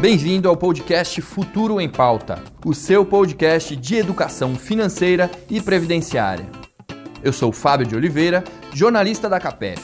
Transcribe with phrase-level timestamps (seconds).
[0.00, 6.48] Bem-vindo ao podcast Futuro em Pauta, o seu podcast de educação financeira e previdenciária.
[7.22, 8.42] Eu sou Fábio de Oliveira,
[8.72, 9.78] jornalista da CAPEF.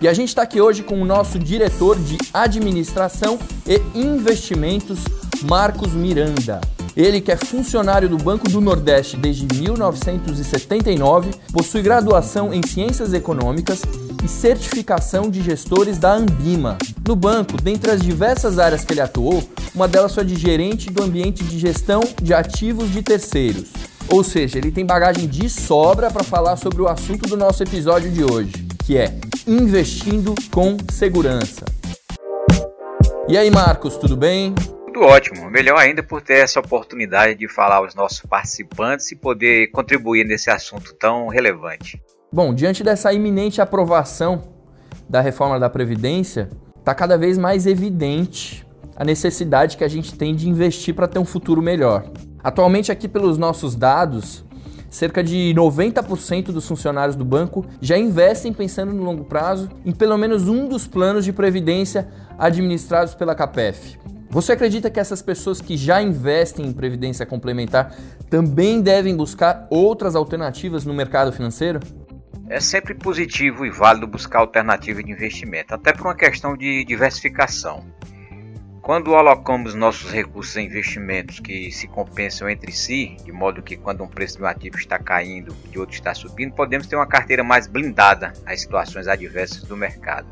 [0.00, 5.04] E a gente está aqui hoje com o nosso diretor de administração e investimentos,
[5.44, 6.60] Marcos Miranda.
[6.96, 13.80] Ele que é funcionário do Banco do Nordeste desde 1979, possui graduação em Ciências Econômicas
[14.24, 16.78] e certificação de gestores da Ambima.
[17.06, 19.42] No banco, dentre as diversas áreas que ele atuou,
[19.74, 23.70] uma delas foi de gerente do ambiente de gestão de ativos de terceiros.
[24.08, 28.10] Ou seja, ele tem bagagem de sobra para falar sobre o assunto do nosso episódio
[28.10, 28.52] de hoje,
[28.84, 29.14] que é
[29.46, 31.64] investindo com segurança.
[33.28, 34.54] E aí, Marcos, tudo bem?
[34.86, 39.68] Tudo ótimo, melhor ainda por ter essa oportunidade de falar aos nossos participantes e poder
[39.68, 42.02] contribuir nesse assunto tão relevante.
[42.32, 44.42] Bom, diante dessa iminente aprovação
[45.08, 46.48] da reforma da Previdência,
[46.78, 51.18] está cada vez mais evidente a necessidade que a gente tem de investir para ter
[51.18, 52.04] um futuro melhor.
[52.40, 54.44] Atualmente, aqui pelos nossos dados,
[54.88, 60.16] cerca de 90% dos funcionários do banco já investem pensando no longo prazo em pelo
[60.16, 62.06] menos um dos planos de previdência
[62.38, 63.98] administrados pela CAPEF.
[64.30, 67.92] Você acredita que essas pessoas que já investem em previdência complementar
[68.30, 71.80] também devem buscar outras alternativas no mercado financeiro?
[72.50, 77.86] É sempre positivo e válido buscar alternativa de investimento, até por uma questão de diversificação.
[78.82, 84.02] Quando alocamos nossos recursos em investimentos que se compensam entre si, de modo que quando
[84.02, 87.44] um preço de um ativo está caindo e outro está subindo, podemos ter uma carteira
[87.44, 90.26] mais blindada às situações adversas do mercado.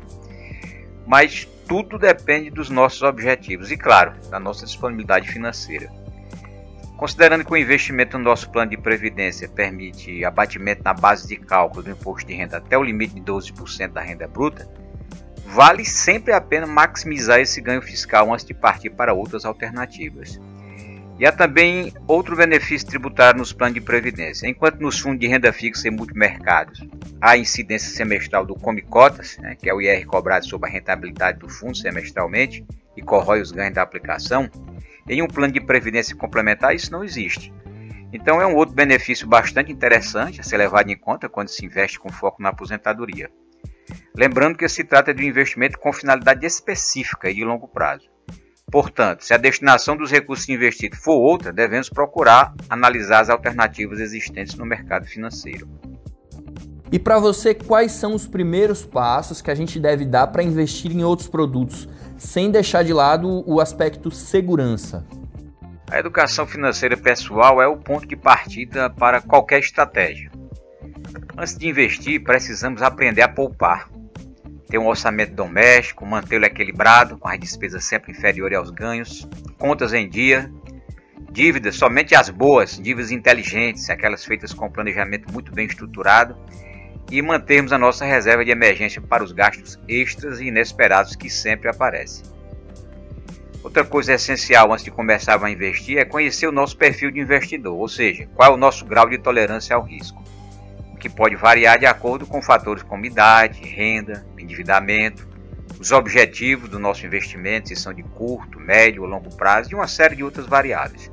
[1.07, 5.89] Mas tudo depende dos nossos objetivos e, claro, da nossa disponibilidade financeira.
[6.99, 11.81] Considerando que o investimento no nosso plano de previdência permite abatimento na base de cálculo
[11.81, 14.69] do imposto de renda até o limite de 12% da renda bruta,
[15.45, 20.41] vale sempre a pena maximizar esse ganho fiscal antes de partir para outras alternativas.
[21.17, 24.45] E há também outro benefício tributário nos planos de previdência.
[24.45, 26.85] Enquanto nos fundos de renda fixa e multimercados
[27.21, 31.39] há incidência semestral do Come Cotas, né, que é o IR cobrado sobre a rentabilidade
[31.39, 32.65] do fundo semestralmente
[32.97, 34.49] e corrói os ganhos da aplicação,
[35.09, 37.51] em um plano de previdência complementar isso não existe.
[38.13, 41.99] Então é um outro benefício bastante interessante a ser levado em conta quando se investe
[41.99, 43.29] com foco na aposentadoria.
[44.15, 48.09] Lembrando que se trata de um investimento com finalidade específica e de longo prazo.
[48.71, 54.55] Portanto, se a destinação dos recursos investidos for outra, devemos procurar analisar as alternativas existentes
[54.55, 55.67] no mercado financeiro.
[56.91, 60.91] E para você, quais são os primeiros passos que a gente deve dar para investir
[60.91, 61.87] em outros produtos,
[62.19, 65.05] sem deixar de lado o aspecto segurança?
[65.89, 70.29] A educação financeira pessoal é o ponto de partida para qualquer estratégia.
[71.35, 73.89] Antes de investir, precisamos aprender a poupar
[74.69, 80.07] ter um orçamento doméstico, mantê-lo equilibrado, com as despesas sempre inferiores aos ganhos, contas em
[80.07, 80.51] dia,
[81.31, 86.37] dívidas, somente as boas, dívidas inteligentes, aquelas feitas com planejamento muito bem estruturado,
[87.11, 91.69] e mantermos a nossa reserva de emergência para os gastos extras e inesperados que sempre
[91.69, 92.25] aparecem.
[93.63, 97.77] Outra coisa essencial antes de começar a investir é conhecer o nosso perfil de investidor,
[97.77, 100.23] ou seja, qual é o nosso grau de tolerância ao risco
[100.99, 105.27] que pode variar de acordo com fatores como idade, renda, endividamento,
[105.79, 109.87] os objetivos do nosso investimento, se são de curto, médio ou longo prazo, e uma
[109.87, 111.09] série de outras variáveis.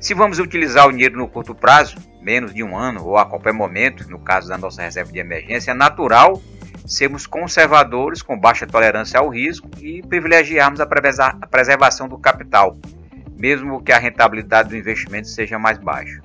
[0.00, 3.52] Se vamos utilizar o dinheiro no curto prazo, menos de um ano ou a qualquer
[3.52, 6.42] momento, no caso da nossa reserva de emergência, é natural
[6.86, 10.86] sermos conservadores com baixa tolerância ao risco e privilegiarmos a
[11.46, 12.76] preservação do capital,
[13.38, 16.22] mesmo que a rentabilidade do investimento seja mais baixa.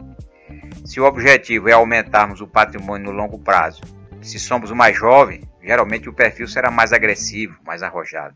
[0.85, 3.81] Se o objetivo é aumentarmos o patrimônio no longo prazo,
[4.21, 8.35] se somos mais jovens, geralmente o perfil será mais agressivo, mais arrojado.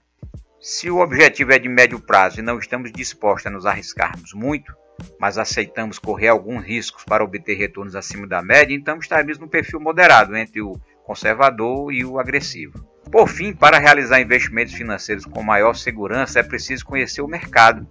[0.59, 4.73] Se o objetivo é de médio prazo e não estamos dispostos a nos arriscarmos muito,
[5.19, 9.79] mas aceitamos correr alguns riscos para obter retornos acima da média, então estaremos no perfil
[9.79, 12.85] moderado entre o conservador e o agressivo.
[13.11, 17.87] Por fim, para realizar investimentos financeiros com maior segurança, é preciso conhecer o mercado,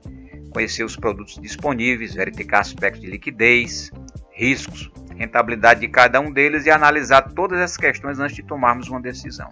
[0.50, 3.90] conhecer os produtos disponíveis, verificar aspectos de liquidez,
[4.30, 9.00] riscos, rentabilidade de cada um deles e analisar todas essas questões antes de tomarmos uma
[9.00, 9.50] decisão.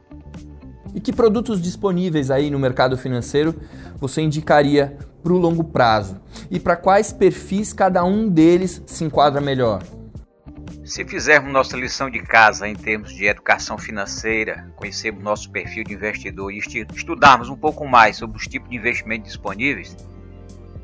[0.94, 3.54] E que produtos disponíveis aí no mercado financeiro
[3.98, 6.20] você indicaria para o longo prazo?
[6.50, 9.82] E para quais perfis cada um deles se enquadra melhor?
[10.84, 15.94] Se fizermos nossa lição de casa em termos de educação financeira, conhecermos nosso perfil de
[15.94, 19.96] investidor e estudarmos um pouco mais sobre os tipos de investimentos disponíveis,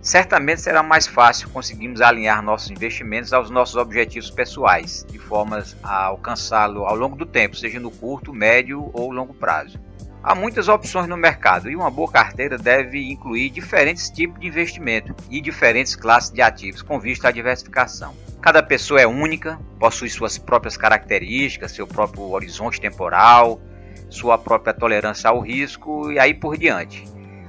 [0.01, 6.05] certamente será mais fácil conseguirmos alinhar nossos investimentos aos nossos objetivos pessoais, de formas a
[6.05, 9.79] alcançá-lo ao longo do tempo, seja no curto, médio ou longo prazo.
[10.23, 15.15] Há muitas opções no mercado e uma boa carteira deve incluir diferentes tipos de investimento
[15.31, 18.15] e diferentes classes de ativos com vista à diversificação.
[18.43, 23.63] Cada pessoa é única, possui suas próprias características, seu próprio horizonte temporal,
[24.11, 27.03] sua própria tolerância ao risco e aí por diante.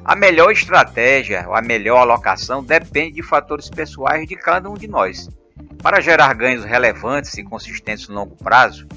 [0.05, 4.87] A melhor estratégia ou a melhor alocação depende de fatores pessoais de cada um de
[4.87, 5.29] nós.
[5.83, 8.87] Para gerar ganhos relevantes e consistentes no longo prazo,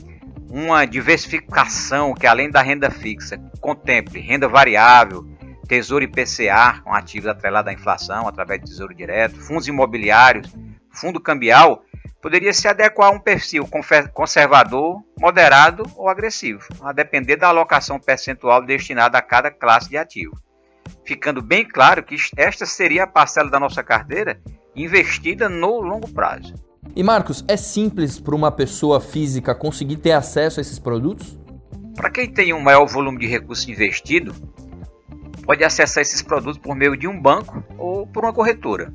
[0.54, 5.26] uma diversificação que além da renda fixa contemple renda variável,
[5.66, 10.54] tesouro IPCA com ativos atrelados à inflação através de tesouro direto, fundos imobiliários,
[10.92, 11.82] fundo cambial,
[12.22, 13.68] poderia se adequar a um perfil
[14.12, 20.40] conservador, moderado ou agressivo, a depender da alocação percentual destinada a cada classe de ativo.
[21.04, 24.40] Ficando bem claro que esta seria a parcela da nossa carteira
[24.76, 26.54] investida no longo prazo.
[26.96, 31.36] E Marcos, é simples para uma pessoa física conseguir ter acesso a esses produtos?
[31.96, 34.32] Para quem tem um maior volume de recursos investido,
[35.44, 38.94] pode acessar esses produtos por meio de um banco ou por uma corretora.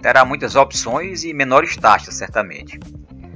[0.00, 2.78] Terá muitas opções e menores taxas, certamente.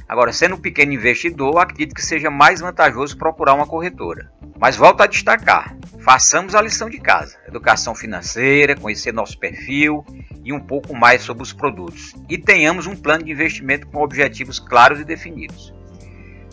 [0.08, 4.31] Agora, sendo um pequeno investidor, acredito que seja mais vantajoso procurar uma corretora.
[4.61, 10.05] Mas volto a destacar: façamos a lição de casa, educação financeira, conhecer nosso perfil
[10.44, 12.15] e um pouco mais sobre os produtos.
[12.29, 15.73] E tenhamos um plano de investimento com objetivos claros e definidos.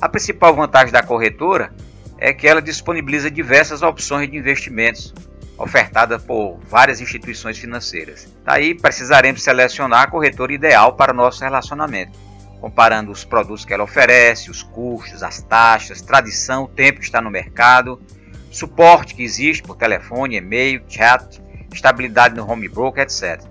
[0.01, 1.73] A principal vantagem da corretora
[2.17, 5.13] é que ela disponibiliza diversas opções de investimentos
[5.57, 8.33] ofertadas por várias instituições financeiras.
[8.45, 12.17] Daí precisaremos selecionar a corretora ideal para o nosso relacionamento,
[12.61, 17.19] comparando os produtos que ela oferece, os custos, as taxas, tradição, o tempo que está
[17.21, 18.01] no mercado,
[18.49, 21.41] suporte que existe por telefone, e-mail, chat,
[21.73, 23.48] estabilidade no home broker, etc.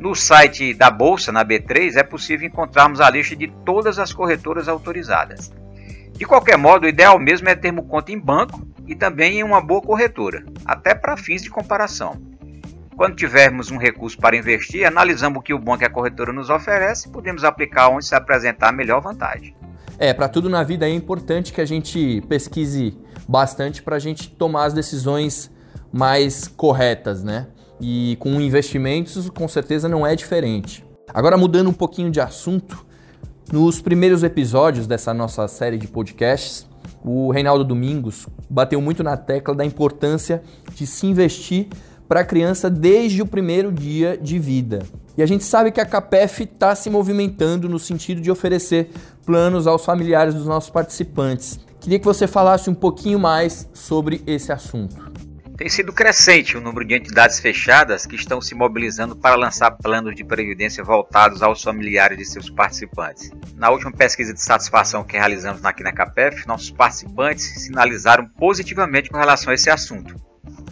[0.00, 4.66] No site da Bolsa, na B3, é possível encontrarmos a lista de todas as corretoras
[4.66, 5.52] autorizadas.
[6.12, 9.60] De qualquer modo, o ideal mesmo é termos conta em banco e também em uma
[9.60, 12.16] boa corretora, até para fins de comparação.
[12.96, 16.48] Quando tivermos um recurso para investir, analisamos o que o banco e a corretora nos
[16.48, 19.54] oferece e podemos aplicar onde se apresentar a melhor vantagem.
[19.98, 22.96] É, para tudo na vida é importante que a gente pesquise
[23.28, 25.50] bastante para a gente tomar as decisões
[25.92, 27.48] mais corretas, né?
[27.80, 30.84] E com investimentos, com certeza não é diferente.
[31.12, 32.84] Agora, mudando um pouquinho de assunto,
[33.52, 36.68] nos primeiros episódios dessa nossa série de podcasts,
[37.04, 40.42] o Reinaldo Domingos bateu muito na tecla da importância
[40.74, 41.68] de se investir
[42.06, 44.80] para a criança desde o primeiro dia de vida.
[45.16, 48.90] E a gente sabe que a CAPEF está se movimentando no sentido de oferecer
[49.24, 51.58] planos aos familiares dos nossos participantes.
[51.80, 55.09] Queria que você falasse um pouquinho mais sobre esse assunto.
[55.60, 60.14] Tem sido crescente o número de entidades fechadas que estão se mobilizando para lançar planos
[60.14, 63.30] de previdência voltados aos familiares de seus participantes.
[63.56, 69.18] Na última pesquisa de satisfação que realizamos aqui na CAPEF, nossos participantes sinalizaram positivamente com
[69.18, 70.16] relação a esse assunto.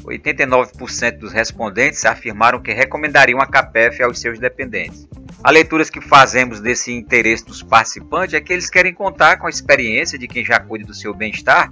[0.05, 5.07] 89% dos respondentes afirmaram que recomendariam a CAPEF aos seus dependentes.
[5.45, 9.51] A leituras que fazemos desse interesse dos participantes é que eles querem contar com a
[9.51, 11.71] experiência de quem já cuida do seu bem-estar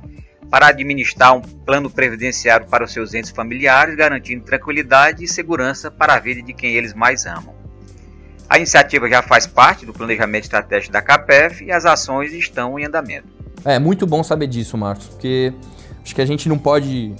[0.50, 6.14] para administrar um plano previdenciário para os seus entes familiares, garantindo tranquilidade e segurança para
[6.14, 7.54] a vida de quem eles mais amam.
[8.48, 12.84] A iniciativa já faz parte do planejamento estratégico da CAPEF e as ações estão em
[12.84, 13.26] andamento.
[13.64, 15.52] É muito bom saber disso, Marcos, porque
[16.02, 17.12] acho que a gente não pode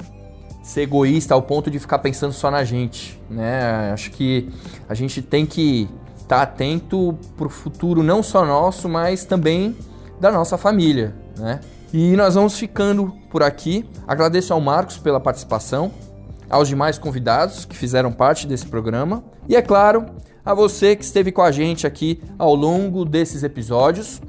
[0.62, 3.90] ser egoísta ao ponto de ficar pensando só na gente, né?
[3.92, 4.49] Acho que
[4.88, 9.76] a gente tem que estar tá atento para o futuro não só nosso, mas também
[10.21, 11.61] da nossa família, né?
[11.93, 13.88] E nós vamos ficando por aqui.
[14.07, 15.93] Agradeço ao Marcos pela participação,
[16.50, 20.07] aos demais convidados que fizeram parte desse programa e, é claro,
[20.45, 24.21] a você que esteve com a gente aqui ao longo desses episódios.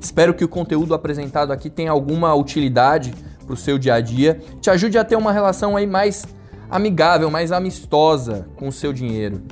[0.00, 4.40] Espero que o conteúdo apresentado aqui tenha alguma utilidade para o seu dia a dia,
[4.60, 6.26] te ajude a ter uma relação aí mais
[6.70, 9.42] amigável, mais amistosa com o seu dinheiro.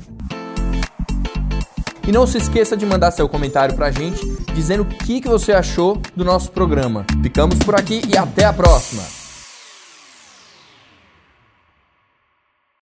[2.06, 5.52] E não se esqueça de mandar seu comentário pra gente dizendo o que, que você
[5.52, 7.04] achou do nosso programa.
[7.22, 9.23] Ficamos por aqui e até a próxima!